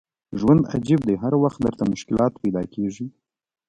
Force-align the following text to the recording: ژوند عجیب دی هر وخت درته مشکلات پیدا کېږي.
ژوند 0.39 0.61
عجیب 0.73 0.99
دی 1.07 1.15
هر 1.23 1.33
وخت 1.43 1.59
درته 1.65 1.83
مشکلات 1.93 2.33
پیدا 2.41 2.63
کېږي. 2.73 3.05